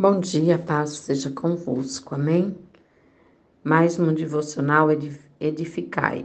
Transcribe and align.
Bom 0.00 0.20
dia, 0.20 0.56
paz 0.56 0.90
seja 0.90 1.28
convosco, 1.28 2.14
amém? 2.14 2.56
Mais 3.64 3.98
um 3.98 4.14
devocional 4.14 4.86
edificai. 5.40 6.24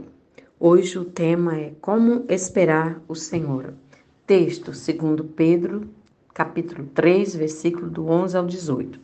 Hoje 0.60 0.96
o 0.96 1.04
tema 1.04 1.56
é 1.58 1.72
Como 1.80 2.24
esperar 2.28 3.02
o 3.08 3.16
Senhor. 3.16 3.74
Texto, 4.24 4.72
segundo 4.72 5.24
Pedro, 5.24 5.88
capítulo 6.32 6.86
3, 6.94 7.34
versículo 7.34 7.90
do 7.90 8.06
11 8.06 8.36
ao 8.36 8.46
18. 8.46 9.00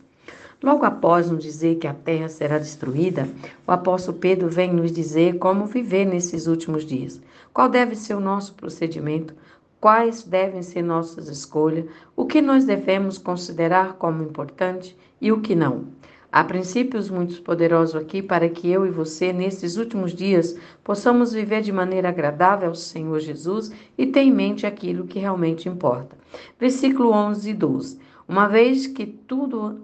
Logo 0.63 0.85
após 0.85 1.29
nos 1.29 1.43
dizer 1.43 1.75
que 1.75 1.87
a 1.87 1.93
terra 1.93 2.29
será 2.29 2.57
destruída, 2.57 3.27
o 3.67 3.73
apóstolo 3.73 4.19
Pedro 4.19 4.47
vem 4.47 4.71
nos 4.71 4.93
dizer 4.93 5.37
como 5.37 5.65
viver 5.65 6.05
nesses 6.05 6.47
últimos 6.47 6.85
dias. 6.85 7.19
Qual 7.51 7.67
deve 7.67 7.93
ser 7.93 8.13
o 8.13 8.21
nosso 8.21 8.53
procedimento? 8.53 9.33
Quais 9.81 10.21
devem 10.21 10.61
ser 10.61 10.83
nossas 10.83 11.27
escolhas, 11.27 11.85
o 12.15 12.25
que 12.25 12.39
nós 12.39 12.65
devemos 12.65 13.17
considerar 13.17 13.93
como 13.93 14.21
importante 14.21 14.95
e 15.19 15.31
o 15.31 15.41
que 15.41 15.55
não. 15.55 15.87
Há 16.31 16.43
princípios 16.45 17.09
muito 17.09 17.41
poderosos 17.41 17.95
aqui 17.95 18.21
para 18.21 18.47
que 18.47 18.69
eu 18.69 18.85
e 18.85 18.91
você, 18.91 19.33
nesses 19.33 19.75
últimos 19.75 20.13
dias, 20.13 20.55
possamos 20.83 21.33
viver 21.33 21.61
de 21.61 21.73
maneira 21.73 22.07
agradável 22.07 22.69
ao 22.69 22.75
Senhor 22.75 23.19
Jesus 23.19 23.73
e 23.97 24.05
ter 24.05 24.21
em 24.21 24.31
mente 24.31 24.65
aquilo 24.65 25.07
que 25.07 25.19
realmente 25.19 25.67
importa. 25.67 26.15
Versículo 26.57 27.11
11 27.11 27.49
e 27.49 27.53
12. 27.53 27.99
Uma 28.27 28.47
vez 28.47 28.87
que 28.87 29.05
tudo 29.05 29.81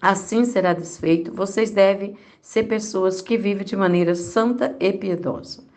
assim 0.00 0.44
será 0.44 0.72
desfeito, 0.72 1.34
vocês 1.34 1.70
devem 1.70 2.16
ser 2.40 2.62
pessoas 2.62 3.20
que 3.20 3.36
vivem 3.36 3.64
de 3.64 3.76
maneira 3.76 4.14
santa 4.14 4.74
e 4.80 4.90
piedosa. 4.92 5.67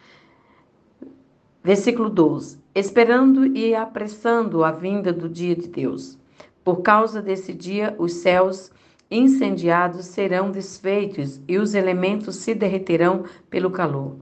Versículo 1.64 2.10
12: 2.10 2.58
Esperando 2.74 3.46
e 3.46 3.76
apressando 3.76 4.64
a 4.64 4.72
vinda 4.72 5.14
do 5.14 5.30
dia 5.30 5.56
de 5.56 5.68
Deus. 5.68 6.18
Por 6.64 6.82
causa 6.82 7.22
desse 7.22 7.54
dia, 7.54 7.96
os 8.00 8.14
céus 8.14 8.72
incendiados 9.12 10.08
serão 10.08 10.50
desfeitos 10.50 11.40
e 11.48 11.60
os 11.60 11.76
elementos 11.76 12.38
se 12.38 12.56
derreterão 12.56 13.26
pelo 13.48 13.70
calor. 13.70 14.16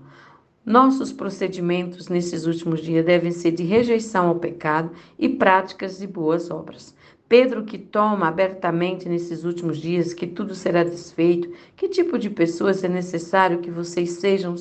Nossos 0.65 1.13
procedimentos 1.13 2.09
nesses 2.09 2.45
últimos 2.45 2.81
dias 2.81 3.05
devem 3.05 3.31
ser 3.31 3.51
de 3.51 3.63
rejeição 3.63 4.27
ao 4.27 4.35
pecado 4.35 4.91
e 5.17 5.29
práticas 5.29 5.97
de 5.97 6.07
boas 6.07 6.51
obras. 6.51 6.93
Pedro, 7.29 7.63
que 7.63 7.77
toma 7.77 8.27
abertamente 8.27 9.07
nesses 9.07 9.45
últimos 9.45 9.77
dias 9.77 10.13
que 10.13 10.27
tudo 10.27 10.53
será 10.53 10.83
desfeito, 10.83 11.49
que 11.77 11.87
tipo 11.87 12.17
de 12.19 12.29
pessoas 12.29 12.83
é 12.83 12.89
necessário 12.89 13.59
que 13.59 13.71
vocês 13.71 14.11
sejam? 14.13 14.55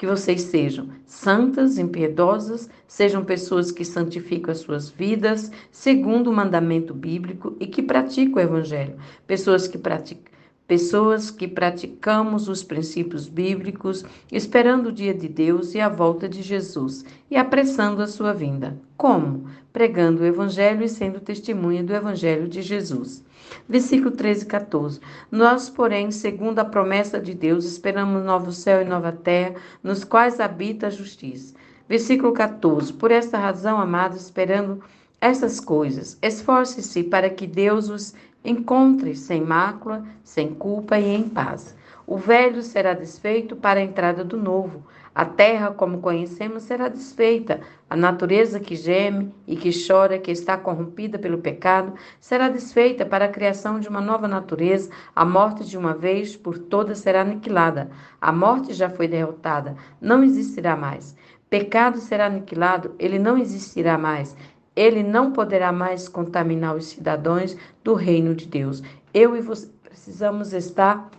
Que 0.00 0.06
vocês 0.06 0.40
sejam 0.40 0.88
santas, 1.04 1.76
impiedosas, 1.76 2.70
sejam 2.88 3.22
pessoas 3.22 3.70
que 3.70 3.84
santificam 3.84 4.50
as 4.50 4.60
suas 4.60 4.88
vidas 4.88 5.52
segundo 5.70 6.30
o 6.30 6.32
mandamento 6.32 6.94
bíblico 6.94 7.54
e 7.60 7.66
que 7.66 7.82
praticam 7.82 8.36
o 8.36 8.40
evangelho, 8.40 8.96
pessoas 9.26 9.68
que 9.68 9.76
praticam 9.76 10.29
pessoas 10.70 11.32
que 11.32 11.48
praticamos 11.48 12.48
os 12.48 12.62
princípios 12.62 13.26
bíblicos, 13.28 14.04
esperando 14.30 14.86
o 14.86 14.92
dia 14.92 15.12
de 15.12 15.26
Deus 15.26 15.74
e 15.74 15.80
a 15.80 15.88
volta 15.88 16.28
de 16.28 16.42
Jesus 16.42 17.04
e 17.28 17.36
apressando 17.36 18.00
a 18.00 18.06
sua 18.06 18.32
vinda. 18.32 18.78
Como? 18.96 19.50
Pregando 19.72 20.22
o 20.22 20.24
Evangelho 20.24 20.84
e 20.84 20.88
sendo 20.88 21.18
testemunha 21.18 21.82
do 21.82 21.92
Evangelho 21.92 22.46
de 22.46 22.62
Jesus. 22.62 23.24
Versículo 23.68 24.12
13 24.12 24.44
e 24.44 24.46
14. 24.46 25.00
Nós, 25.28 25.68
porém, 25.68 26.12
segundo 26.12 26.60
a 26.60 26.64
promessa 26.64 27.18
de 27.18 27.34
Deus, 27.34 27.64
esperamos 27.64 28.24
novo 28.24 28.52
céu 28.52 28.80
e 28.80 28.84
nova 28.84 29.10
terra, 29.10 29.56
nos 29.82 30.04
quais 30.04 30.38
habita 30.38 30.86
a 30.86 30.90
justiça. 30.90 31.52
Versículo 31.88 32.32
14. 32.32 32.92
Por 32.92 33.10
esta 33.10 33.36
razão, 33.36 33.80
amados, 33.80 34.22
esperando 34.22 34.80
essas 35.20 35.58
coisas, 35.58 36.16
esforce-se 36.22 37.02
para 37.02 37.28
que 37.28 37.46
Deus 37.46 37.90
os 37.90 38.14
Encontre 38.42 39.14
sem 39.14 39.42
mácula, 39.42 40.02
sem 40.24 40.54
culpa 40.54 40.98
e 40.98 41.14
em 41.14 41.28
paz. 41.28 41.76
O 42.06 42.16
velho 42.16 42.62
será 42.62 42.94
desfeito 42.94 43.54
para 43.54 43.78
a 43.78 43.82
entrada 43.82 44.24
do 44.24 44.36
novo. 44.36 44.82
A 45.14 45.24
terra, 45.26 45.70
como 45.72 46.00
conhecemos, 46.00 46.62
será 46.62 46.88
desfeita. 46.88 47.60
A 47.88 47.94
natureza 47.94 48.58
que 48.58 48.74
geme 48.74 49.34
e 49.46 49.56
que 49.56 49.70
chora, 49.86 50.18
que 50.18 50.30
está 50.30 50.56
corrompida 50.56 51.18
pelo 51.18 51.38
pecado, 51.38 51.92
será 52.18 52.48
desfeita 52.48 53.04
para 53.04 53.26
a 53.26 53.30
criação 53.30 53.78
de 53.78 53.88
uma 53.88 54.00
nova 54.00 54.26
natureza. 54.26 54.90
A 55.14 55.24
morte, 55.24 55.64
de 55.64 55.76
uma 55.76 55.92
vez 55.92 56.34
por 56.34 56.58
todas, 56.58 56.98
será 56.98 57.20
aniquilada. 57.20 57.90
A 58.20 58.32
morte 58.32 58.72
já 58.72 58.88
foi 58.88 59.06
derrotada, 59.06 59.76
não 60.00 60.24
existirá 60.24 60.74
mais. 60.74 61.14
Pecado 61.50 61.98
será 61.98 62.26
aniquilado, 62.26 62.94
ele 62.96 63.18
não 63.18 63.36
existirá 63.36 63.98
mais 63.98 64.36
ele 64.74 65.02
não 65.02 65.32
poderá 65.32 65.72
mais 65.72 66.08
contaminar 66.08 66.76
os 66.76 66.86
cidadãos 66.86 67.56
do 67.82 67.94
reino 67.94 68.34
de 68.34 68.46
Deus. 68.46 68.82
Eu 69.12 69.36
e 69.36 69.40
você 69.40 69.68
precisamos 69.82 70.52
estar 70.52 71.10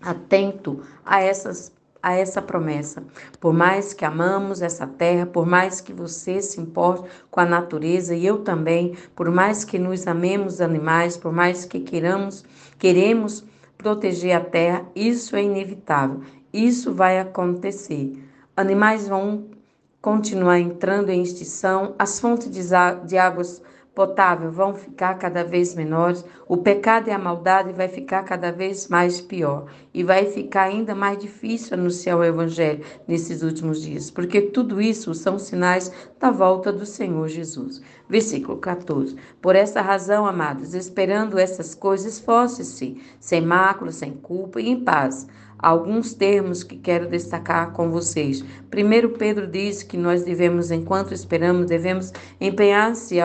atento 0.00 0.80
a 1.04 1.20
essas 1.20 1.72
a 2.04 2.12
essa 2.12 2.42
promessa. 2.42 3.02
Por 3.40 3.54
mais 3.54 3.94
que 3.94 4.04
amamos 4.04 4.60
essa 4.60 4.86
terra, 4.86 5.24
por 5.24 5.46
mais 5.46 5.80
que 5.80 5.90
você 5.90 6.42
se 6.42 6.60
importe 6.60 7.08
com 7.30 7.40
a 7.40 7.46
natureza 7.46 8.14
e 8.14 8.26
eu 8.26 8.40
também, 8.42 8.94
por 9.16 9.30
mais 9.30 9.64
que 9.64 9.78
nos 9.78 10.06
amemos 10.06 10.60
animais, 10.60 11.16
por 11.16 11.32
mais 11.32 11.64
que 11.64 11.80
queiramos, 11.80 12.44
queremos 12.78 13.42
proteger 13.78 14.36
a 14.36 14.40
terra, 14.40 14.84
isso 14.94 15.34
é 15.34 15.42
inevitável. 15.42 16.20
Isso 16.52 16.92
vai 16.92 17.18
acontecer. 17.18 18.22
Animais 18.54 19.08
vão 19.08 19.46
continuar 20.04 20.60
entrando 20.60 21.08
em 21.08 21.22
extinção, 21.22 21.94
as 21.98 22.20
fontes 22.20 22.50
de 23.06 23.16
águas 23.16 23.62
potáveis 23.94 24.54
vão 24.54 24.74
ficar 24.74 25.14
cada 25.14 25.42
vez 25.42 25.74
menores, 25.74 26.22
o 26.46 26.58
pecado 26.58 27.08
e 27.08 27.10
a 27.10 27.18
maldade 27.18 27.72
vai 27.72 27.88
ficar 27.88 28.22
cada 28.22 28.52
vez 28.52 28.86
mais 28.88 29.22
pior 29.22 29.64
e 29.94 30.04
vai 30.04 30.26
ficar 30.26 30.64
ainda 30.64 30.94
mais 30.94 31.16
difícil 31.16 31.72
anunciar 31.72 32.18
o 32.18 32.24
evangelho 32.24 32.84
nesses 33.08 33.42
últimos 33.42 33.80
dias, 33.80 34.10
porque 34.10 34.42
tudo 34.42 34.78
isso 34.78 35.14
são 35.14 35.38
sinais 35.38 35.90
da 36.20 36.30
volta 36.30 36.70
do 36.70 36.84
Senhor 36.84 37.26
Jesus. 37.26 37.80
Versículo 38.06 38.58
14. 38.58 39.16
Por 39.40 39.56
essa 39.56 39.80
razão, 39.80 40.26
amados, 40.26 40.74
esperando 40.74 41.38
essas 41.38 41.74
coisas, 41.74 42.12
esforce-se, 42.12 43.00
sem 43.18 43.40
mácula, 43.40 43.90
sem 43.90 44.12
culpa 44.12 44.60
e 44.60 44.68
em 44.68 44.84
paz 44.84 45.26
alguns 45.58 46.14
termos 46.14 46.62
que 46.62 46.76
quero 46.76 47.08
destacar 47.08 47.72
com 47.72 47.90
vocês. 47.90 48.44
Primeiro, 48.70 49.10
Pedro 49.10 49.46
diz 49.46 49.82
que 49.82 49.96
nós 49.96 50.24
devemos, 50.24 50.70
enquanto 50.70 51.14
esperamos, 51.14 51.66
devemos 51.66 52.12
empenhar-se, 52.40 53.16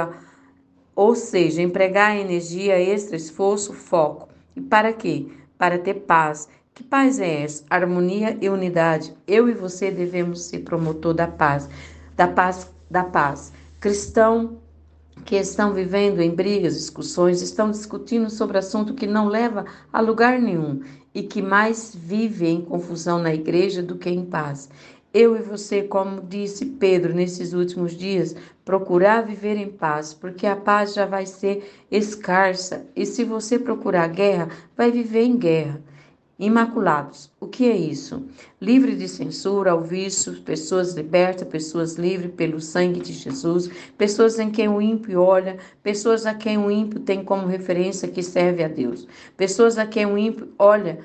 ou 0.96 1.16
seja, 1.16 1.62
empregar 1.62 2.18
energia, 2.18 2.80
extra, 2.80 3.16
esforço, 3.16 3.74
foco. 3.74 4.30
E 4.56 4.62
para 4.62 4.94
quê? 4.94 5.28
Para 5.58 5.78
ter 5.78 5.96
paz. 5.96 6.48
Que 6.74 6.84
paz 6.84 7.20
é 7.20 7.44
essa? 7.44 7.66
Harmonia 7.70 8.38
e 8.42 8.50
unidade. 8.50 9.14
Eu 9.28 9.50
e 9.50 9.54
você 9.54 9.92
devemos 9.92 10.44
ser 10.44 10.60
promotor 10.60 11.14
da 11.14 11.28
paz, 11.28 11.70
da 12.16 12.28
paz, 12.28 12.72
da 12.90 13.04
paz. 13.04 13.52
Cristão 13.80 14.60
que 15.26 15.36
estão 15.36 15.74
vivendo 15.74 16.22
em 16.22 16.34
brigas, 16.34 16.76
discussões, 16.76 17.42
estão 17.42 17.70
discutindo 17.70 18.30
sobre 18.30 18.58
assunto 18.58 18.94
que 18.94 19.06
não 19.06 19.28
leva 19.28 19.66
a 19.92 20.00
lugar 20.00 20.40
nenhum 20.40 20.82
e 21.14 21.24
que 21.24 21.42
mais 21.42 21.96
vive 21.96 22.48
em 22.48 22.62
confusão 22.62 23.20
na 23.20 23.34
igreja 23.34 23.82
do 23.82 23.98
que 23.98 24.10
em 24.10 24.26
paz. 24.26 24.70
Eu 25.14 25.36
e 25.36 25.42
você, 25.42 25.82
como 25.82 26.22
disse 26.22 26.66
Pedro 26.66 27.14
nesses 27.16 27.54
últimos 27.54 27.94
dias, 27.98 28.36
procurar 28.64 29.22
viver 29.22 29.58
em 29.58 29.70
paz, 29.70 30.14
porque 30.14 30.46
a 30.46 30.56
paz 30.56 30.94
já 30.94 31.06
vai 31.06 31.26
ser 31.26 31.68
escassa. 31.90 32.86
E 32.96 33.06
se 33.08 33.24
você 33.24 33.58
procurar 33.58 34.08
guerra, 34.10 34.50
vai 34.78 34.92
viver 34.92 35.24
em 35.24 35.36
guerra. 35.36 35.82
Imaculados. 36.40 37.30
O 37.38 37.48
que 37.48 37.70
é 37.70 37.76
isso? 37.76 38.26
Livre 38.62 38.96
de 38.96 39.10
censura, 39.10 39.72
ao 39.72 39.82
vício, 39.82 40.42
pessoas 40.44 40.94
libertas, 40.94 41.46
pessoas 41.46 41.96
livres 41.96 42.32
pelo 42.32 42.62
sangue 42.62 43.02
de 43.02 43.12
Jesus, 43.12 43.70
pessoas 43.98 44.40
em 44.40 44.50
quem 44.50 44.70
o 44.70 44.82
ímpio 44.82 45.22
olha, 45.22 45.58
pessoas 45.84 46.26
a 46.26 46.34
quem 46.34 46.58
o 46.58 46.72
ímpio 46.72 47.02
tem 47.02 47.26
como 47.26 47.46
referência 47.46 48.08
que 48.08 48.24
serve 48.24 48.64
a 48.64 48.70
Deus, 48.70 49.06
pessoas 49.36 49.78
a 49.78 49.86
quem 49.86 50.06
o 50.06 50.18
ímpio 50.18 50.48
olha, 50.58 51.00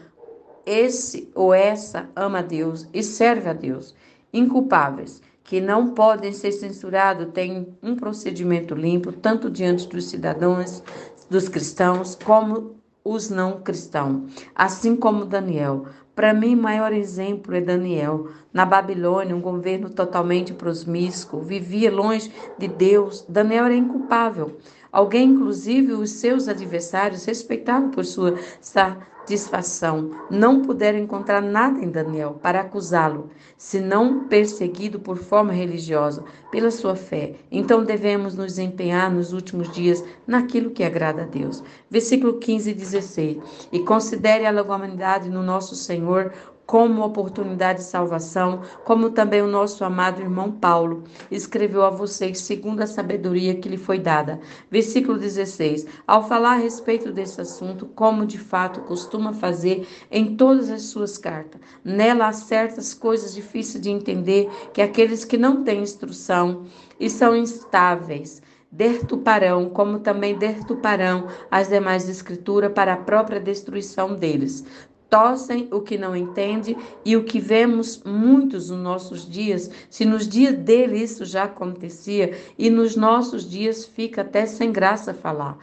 esse 0.64 1.28
ou 1.34 1.52
essa 1.52 2.08
ama 2.14 2.38
a 2.38 2.42
Deus 2.42 2.86
e 2.94 3.02
serve 3.02 3.48
a 3.48 3.52
Deus. 3.52 3.92
Inculpáveis, 4.32 5.20
que 5.42 5.60
não 5.60 5.94
podem 5.94 6.32
ser 6.32 6.52
censurados, 6.52 7.32
têm 7.34 7.76
um 7.82 7.96
procedimento 7.96 8.72
limpo, 8.72 9.10
tanto 9.10 9.50
diante 9.50 9.88
dos 9.88 10.08
cidadãos, 10.08 10.80
dos 11.28 11.48
cristãos, 11.48 12.16
como 12.24 12.76
os 13.04 13.28
não 13.28 13.60
cristãos, 13.60 14.32
assim 14.54 14.96
como 14.96 15.26
Daniel. 15.26 15.84
Para 16.14 16.32
mim, 16.32 16.56
maior 16.56 16.92
exemplo 16.92 17.54
é 17.54 17.60
Daniel. 17.60 18.28
Na 18.52 18.64
Babilônia, 18.64 19.36
um 19.36 19.40
governo 19.40 19.90
totalmente 19.90 20.54
prosmíscuo, 20.54 21.42
vivia 21.42 21.92
longe 21.92 22.32
de 22.56 22.68
Deus. 22.68 23.24
Daniel 23.28 23.66
era 23.66 23.74
inculpável. 23.74 24.56
Alguém, 24.94 25.30
inclusive 25.30 25.92
os 25.92 26.08
seus 26.10 26.46
adversários, 26.46 27.24
respeitados 27.24 27.92
por 27.92 28.04
sua 28.04 28.38
satisfação, 28.60 30.12
não 30.30 30.62
puderam 30.62 31.00
encontrar 31.00 31.40
nada 31.40 31.80
em 31.80 31.90
Daniel 31.90 32.38
para 32.40 32.60
acusá-lo, 32.60 33.28
senão 33.58 34.28
perseguido 34.28 35.00
por 35.00 35.16
forma 35.16 35.52
religiosa, 35.52 36.22
pela 36.48 36.70
sua 36.70 36.94
fé. 36.94 37.34
Então 37.50 37.82
devemos 37.82 38.36
nos 38.36 38.56
empenhar 38.56 39.10
nos 39.10 39.32
últimos 39.32 39.68
dias 39.72 40.04
naquilo 40.28 40.70
que 40.70 40.84
agrada 40.84 41.22
a 41.22 41.26
Deus. 41.26 41.60
Versículo 41.90 42.34
15 42.38 42.70
e 42.70 42.74
16. 42.74 43.38
E 43.72 43.80
considere 43.80 44.46
a 44.46 44.62
humanidade 44.62 45.28
no 45.28 45.42
nosso 45.42 45.74
Senhor 45.74 46.32
como 46.66 47.04
oportunidade 47.04 47.80
de 47.80 47.84
salvação, 47.84 48.62
como 48.84 49.10
também 49.10 49.42
o 49.42 49.46
nosso 49.46 49.84
amado 49.84 50.20
irmão 50.20 50.50
Paulo 50.50 51.04
escreveu 51.30 51.84
a 51.84 51.90
vocês 51.90 52.40
segundo 52.40 52.80
a 52.80 52.86
sabedoria 52.86 53.54
que 53.54 53.68
lhe 53.68 53.76
foi 53.76 53.98
dada. 53.98 54.40
Versículo 54.70 55.18
16. 55.18 55.86
Ao 56.06 56.26
falar 56.26 56.52
a 56.52 56.58
respeito 56.58 57.12
desse 57.12 57.40
assunto, 57.40 57.86
como 57.94 58.26
de 58.26 58.38
fato 58.38 58.80
costuma 58.80 59.32
fazer 59.32 59.86
em 60.10 60.36
todas 60.36 60.70
as 60.70 60.82
suas 60.82 61.18
cartas, 61.18 61.60
nela 61.84 62.28
há 62.28 62.32
certas 62.32 62.94
coisas 62.94 63.34
difíceis 63.34 63.82
de 63.82 63.90
entender 63.90 64.50
que 64.72 64.80
aqueles 64.80 65.24
que 65.24 65.36
não 65.36 65.62
têm 65.64 65.82
instrução 65.82 66.64
e 66.98 67.10
são 67.10 67.36
instáveis, 67.36 68.42
dertuparão, 68.70 69.68
como 69.68 70.00
também 70.00 70.36
dertuparão 70.36 71.28
as 71.50 71.68
demais 71.68 72.08
escrituras 72.08 72.72
para 72.72 72.94
a 72.94 72.96
própria 72.96 73.38
destruição 73.38 74.14
deles 74.14 74.64
torcem 75.08 75.68
o 75.70 75.80
que 75.80 75.96
não 75.96 76.16
entende 76.16 76.76
e 77.04 77.16
o 77.16 77.24
que 77.24 77.38
vemos 77.38 78.02
muitos 78.04 78.70
nos 78.70 78.80
nossos 78.80 79.30
dias, 79.30 79.70
se 79.88 80.04
nos 80.04 80.28
dias 80.28 80.56
dele 80.56 80.98
isso 80.98 81.24
já 81.24 81.44
acontecia 81.44 82.36
e 82.58 82.70
nos 82.70 82.96
nossos 82.96 83.48
dias 83.48 83.84
fica 83.84 84.22
até 84.22 84.46
sem 84.46 84.72
graça 84.72 85.14
falar. 85.14 85.58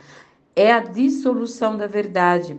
É 0.56 0.72
a 0.72 0.80
dissolução 0.80 1.78
da 1.78 1.88
verdade 1.88 2.58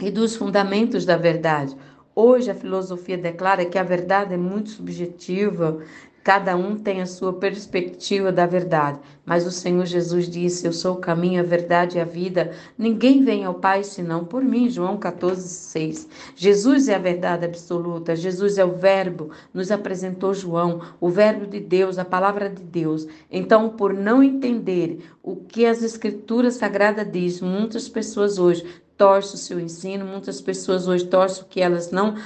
e 0.00 0.10
dos 0.10 0.36
fundamentos 0.36 1.04
da 1.04 1.16
verdade. 1.16 1.76
Hoje 2.14 2.50
a 2.50 2.54
filosofia 2.54 3.16
declara 3.16 3.64
que 3.64 3.78
a 3.78 3.82
verdade 3.82 4.34
é 4.34 4.36
muito 4.36 4.70
subjetiva, 4.70 5.80
Cada 6.28 6.54
um 6.58 6.76
tem 6.76 7.00
a 7.00 7.06
sua 7.06 7.32
perspectiva 7.32 8.30
da 8.30 8.44
verdade, 8.44 8.98
mas 9.24 9.46
o 9.46 9.50
Senhor 9.50 9.86
Jesus 9.86 10.28
disse: 10.28 10.66
Eu 10.66 10.74
sou 10.74 10.96
o 10.96 11.00
caminho, 11.00 11.40
a 11.40 11.42
verdade 11.42 11.96
e 11.96 12.00
a 12.02 12.04
vida. 12.04 12.52
Ninguém 12.76 13.24
vem 13.24 13.46
ao 13.46 13.54
Pai 13.54 13.82
senão 13.82 14.26
por 14.26 14.44
mim. 14.44 14.68
João 14.68 14.98
14, 14.98 15.48
6. 15.48 16.06
Jesus 16.36 16.86
é 16.86 16.96
a 16.96 16.98
verdade 16.98 17.46
absoluta. 17.46 18.14
Jesus 18.14 18.58
é 18.58 18.64
o 18.66 18.74
Verbo, 18.74 19.30
nos 19.54 19.70
apresentou 19.70 20.34
João, 20.34 20.82
o 21.00 21.08
Verbo 21.08 21.46
de 21.46 21.60
Deus, 21.60 21.98
a 21.98 22.04
palavra 22.04 22.50
de 22.50 22.62
Deus. 22.62 23.06
Então, 23.30 23.70
por 23.70 23.94
não 23.94 24.22
entender 24.22 24.98
o 25.22 25.34
que 25.34 25.64
as 25.64 25.82
Escrituras 25.82 26.56
Sagradas 26.56 27.10
diz, 27.10 27.40
muitas 27.40 27.88
pessoas 27.88 28.38
hoje 28.38 28.66
torcem 28.98 29.34
o 29.36 29.38
seu 29.38 29.60
ensino, 29.60 30.04
muitas 30.04 30.40
pessoas 30.42 30.88
hoje 30.88 31.06
torcem 31.06 31.44
o 31.44 31.46
que 31.46 31.62
elas 31.62 31.90
não 31.92 32.16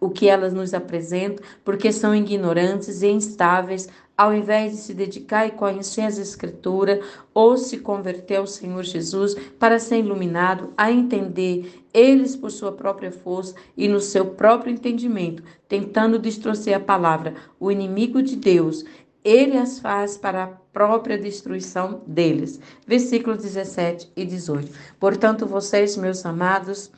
o 0.00 0.10
que 0.10 0.28
elas 0.28 0.52
nos 0.52 0.74
apresentam, 0.74 1.44
porque 1.64 1.92
são 1.92 2.14
ignorantes 2.14 3.02
e 3.02 3.08
instáveis, 3.08 3.88
ao 4.16 4.34
invés 4.34 4.72
de 4.72 4.78
se 4.78 4.94
dedicar 4.94 5.46
e 5.46 5.52
conhecer 5.52 6.02
as 6.02 6.18
Escrituras, 6.18 7.04
ou 7.32 7.56
se 7.56 7.78
converter 7.78 8.36
ao 8.36 8.46
Senhor 8.46 8.82
Jesus 8.82 9.34
para 9.58 9.78
ser 9.78 9.98
iluminado, 9.98 10.72
a 10.76 10.90
entender 10.90 11.84
eles 11.94 12.34
por 12.34 12.50
sua 12.50 12.72
própria 12.72 13.12
força 13.12 13.54
e 13.76 13.86
no 13.88 14.00
seu 14.00 14.26
próprio 14.26 14.72
entendimento, 14.72 15.42
tentando 15.68 16.18
distorcer 16.18 16.76
a 16.76 16.80
palavra, 16.80 17.34
o 17.60 17.70
inimigo 17.70 18.22
de 18.22 18.34
Deus, 18.34 18.84
ele 19.24 19.58
as 19.58 19.78
faz 19.78 20.16
para 20.16 20.44
a 20.44 20.46
própria 20.46 21.18
destruição 21.18 22.02
deles. 22.06 22.60
Versículos 22.86 23.42
17 23.42 24.10
e 24.16 24.24
18. 24.24 24.72
Portanto, 24.98 25.44
vocês, 25.44 25.96
meus 25.96 26.24
amados, 26.24 26.90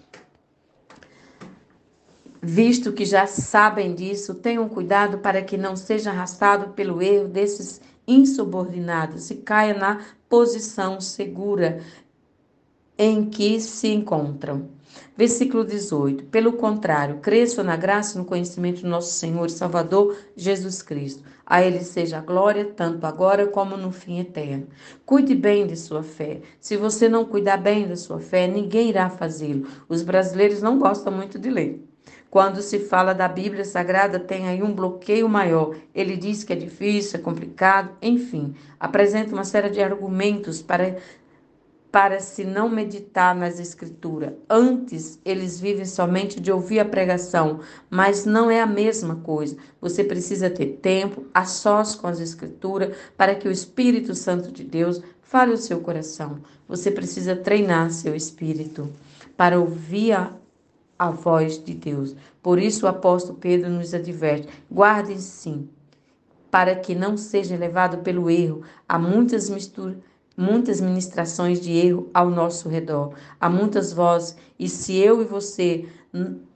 Visto 2.42 2.92
que 2.92 3.04
já 3.04 3.26
sabem 3.26 3.94
disso, 3.94 4.34
tenham 4.34 4.68
cuidado 4.68 5.18
para 5.18 5.42
que 5.42 5.58
não 5.58 5.76
seja 5.76 6.10
arrastado 6.10 6.70
pelo 6.70 7.02
erro 7.02 7.28
desses 7.28 7.80
insubordinados 8.06 9.30
e 9.30 9.36
caia 9.36 9.74
na 9.74 10.00
posição 10.28 11.00
segura 11.00 11.80
em 12.96 13.28
que 13.28 13.60
se 13.60 13.88
encontram. 13.88 14.68
Versículo 15.16 15.64
18. 15.64 16.24
Pelo 16.24 16.54
contrário, 16.54 17.18
cresça 17.18 17.62
na 17.62 17.76
graça 17.76 18.14
e 18.14 18.18
no 18.18 18.24
conhecimento 18.24 18.82
do 18.82 18.88
nosso 18.88 19.12
Senhor 19.12 19.46
e 19.46 19.50
Salvador 19.50 20.16
Jesus 20.34 20.82
Cristo. 20.82 21.22
A 21.44 21.62
Ele 21.62 21.80
seja 21.80 22.18
a 22.18 22.22
glória, 22.22 22.64
tanto 22.64 23.04
agora 23.06 23.46
como 23.46 23.76
no 23.76 23.92
fim 23.92 24.18
eterno. 24.18 24.66
Cuide 25.04 25.34
bem 25.34 25.66
de 25.66 25.76
sua 25.76 26.02
fé. 26.02 26.40
Se 26.58 26.76
você 26.76 27.08
não 27.08 27.24
cuidar 27.24 27.58
bem 27.58 27.86
da 27.86 27.96
sua 27.96 28.18
fé, 28.18 28.46
ninguém 28.46 28.88
irá 28.88 29.10
fazê-lo. 29.10 29.66
Os 29.88 30.02
brasileiros 30.02 30.62
não 30.62 30.78
gostam 30.78 31.12
muito 31.12 31.38
de 31.38 31.50
ler. 31.50 31.89
Quando 32.30 32.62
se 32.62 32.78
fala 32.78 33.12
da 33.12 33.26
Bíblia 33.26 33.64
Sagrada, 33.64 34.20
tem 34.20 34.46
aí 34.46 34.62
um 34.62 34.72
bloqueio 34.72 35.28
maior. 35.28 35.74
Ele 35.92 36.16
diz 36.16 36.44
que 36.44 36.52
é 36.52 36.56
difícil, 36.56 37.18
é 37.18 37.22
complicado, 37.22 37.90
enfim, 38.00 38.54
apresenta 38.78 39.32
uma 39.32 39.44
série 39.44 39.68
de 39.68 39.82
argumentos 39.82 40.62
para 40.62 40.96
para 41.90 42.20
se 42.20 42.44
não 42.44 42.68
meditar 42.68 43.34
nas 43.34 43.58
escrituras. 43.58 44.34
Antes, 44.48 45.18
eles 45.24 45.58
vivem 45.58 45.84
somente 45.84 46.40
de 46.40 46.52
ouvir 46.52 46.78
a 46.78 46.84
pregação, 46.84 47.58
mas 47.90 48.24
não 48.24 48.48
é 48.48 48.60
a 48.60 48.66
mesma 48.66 49.16
coisa. 49.16 49.56
Você 49.80 50.04
precisa 50.04 50.48
ter 50.48 50.78
tempo 50.80 51.26
a 51.34 51.44
sós 51.44 51.96
com 51.96 52.06
as 52.06 52.20
escrituras 52.20 52.96
para 53.16 53.34
que 53.34 53.48
o 53.48 53.50
Espírito 53.50 54.14
Santo 54.14 54.52
de 54.52 54.62
Deus 54.62 55.02
fale 55.20 55.52
o 55.52 55.58
seu 55.58 55.80
coração. 55.80 56.38
Você 56.68 56.92
precisa 56.92 57.34
treinar 57.34 57.90
seu 57.90 58.14
espírito 58.14 58.88
para 59.36 59.58
ouvir 59.58 60.12
a 60.12 60.32
a 61.00 61.10
voz 61.10 61.64
de 61.64 61.72
Deus. 61.72 62.14
Por 62.42 62.58
isso 62.58 62.84
o 62.84 62.88
apóstolo 62.88 63.38
Pedro 63.38 63.70
nos 63.70 63.94
adverte: 63.94 64.46
guardem 64.70 65.18
sim, 65.18 65.66
para 66.50 66.76
que 66.76 66.94
não 66.94 67.16
seja 67.16 67.56
levado 67.56 68.02
pelo 68.02 68.28
erro. 68.28 68.62
Há 68.86 68.98
muitas 68.98 69.48
misturas, 69.48 69.96
muitas 70.36 70.78
ministrações 70.78 71.58
de 71.58 71.72
erro 71.72 72.10
ao 72.12 72.28
nosso 72.28 72.68
redor. 72.68 73.14
Há 73.40 73.48
muitas 73.48 73.94
vozes, 73.94 74.36
e 74.58 74.68
se 74.68 74.94
eu 74.98 75.22
e 75.22 75.24
você, 75.24 75.88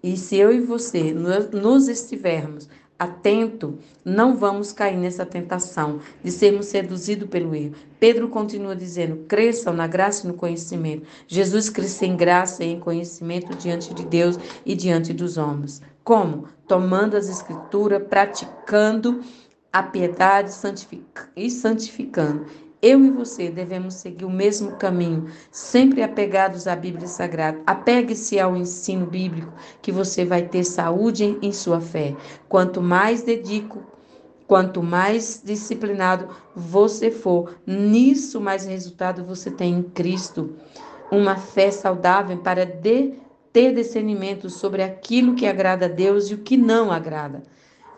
e 0.03 0.15
se 0.15 0.37
eu 0.37 0.53
e 0.53 0.61
você 0.61 1.15
nos 1.15 1.89
estivermos 1.89 2.69
atento, 2.99 3.79
não 4.05 4.37
vamos 4.37 4.73
cair 4.73 4.97
nessa 4.97 5.27
tentação 5.27 6.01
de 6.23 6.31
sermos 6.31 6.67
seduzidos 6.67 7.29
pelo 7.29 7.55
erro. 7.55 7.75
Pedro 7.99 8.29
continua 8.29 8.77
dizendo: 8.77 9.25
cresçam 9.29 9.73
na 9.73 9.87
graça 9.87 10.25
e 10.25 10.29
no 10.29 10.35
conhecimento. 10.35 11.07
Jesus 11.27 11.69
cresceu 11.69 12.09
em 12.09 12.17
graça 12.17 12.65
e 12.65 12.73
em 12.73 12.81
conhecimento 12.81 13.55
diante 13.57 13.93
de 13.93 14.05
Deus 14.05 14.39
e 14.65 14.75
diante 14.75 15.13
dos 15.13 15.37
homens. 15.37 15.83
Como? 16.03 16.49
Tomando 16.69 17.17
as 17.17 17.29
Escrituras, 17.29 18.03
praticando 18.09 19.23
a 19.73 19.83
piedade 19.83 20.51
e 21.37 21.51
santificando. 21.51 22.47
Eu 22.87 23.03
e 23.03 23.11
você 23.11 23.49
devemos 23.49 23.95
seguir 23.95 24.27
o 24.27 24.31
mesmo 24.31 24.73
caminho, 24.73 25.29
sempre 25.51 26.03
apegados 26.03 26.67
à 26.67 26.77
Bíblia 26.77 27.09
Sagrada. 27.09 27.63
Apegue-se 27.67 28.39
ao 28.39 28.55
ensino 28.55 29.07
bíblico, 29.07 29.51
que 29.81 29.91
você 29.91 30.23
vai 30.23 30.43
ter 30.43 30.65
saúde 30.65 31.39
em 31.41 31.51
sua 31.51 31.81
fé. 31.81 32.15
Quanto 32.47 32.83
mais 32.83 33.23
dedico, 33.23 33.83
quanto 34.47 34.83
mais 34.83 35.41
disciplinado 35.43 36.29
você 36.55 37.11
for, 37.11 37.55
nisso 37.67 38.39
mais 38.39 38.67
resultado 38.67 39.25
você 39.25 39.51
tem 39.51 39.79
em 39.79 39.83
Cristo. 39.83 40.55
Uma 41.11 41.37
fé 41.37 41.71
saudável 41.71 42.37
para 42.37 42.67
de, 42.67 43.15
ter 43.51 43.73
discernimento 43.73 44.51
sobre 44.51 44.83
aquilo 44.83 45.35
que 45.35 45.47
agrada 45.47 45.87
a 45.87 45.89
Deus 45.89 46.31
e 46.31 46.35
o 46.35 46.39
que 46.39 46.59
não 46.59 46.93
agrada. 46.93 47.45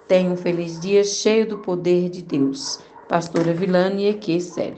Tenha 0.07 0.31
um 0.31 0.37
feliz 0.37 0.79
dia 0.79 1.03
cheio 1.03 1.45
do 1.45 1.59
poder 1.59 2.09
de 2.09 2.23
Deus. 2.23 2.79
Pastora 3.09 3.53
Vilane 3.53 4.19
e 4.27 4.41
sério. 4.41 4.75